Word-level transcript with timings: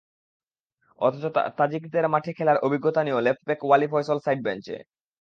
অথচ 1.01 1.23
তাজিকদের 1.57 2.05
মাঠে 2.13 2.31
খেলার 2.37 2.57
অভিজ্ঞতা 2.67 3.01
নিয়েও 3.03 3.23
লেফটব্যাক 3.25 3.59
ওয়ালী 3.63 3.87
ফয়সাল 3.91 4.17
সাইড 4.25 4.39
বেঞ্চে। 4.45 4.75